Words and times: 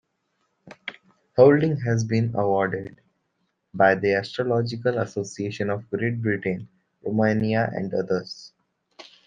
Houlding 1.37 1.77
has 1.85 2.03
been 2.03 2.33
awarded 2.33 2.99
by 3.71 3.93
the 3.93 4.15
Astrological 4.15 4.97
Associations 4.97 5.69
of 5.69 5.87
Great 5.91 6.23
Britain, 6.23 6.67
Romania, 7.03 7.69
and 7.71 7.93
others. 7.93 8.51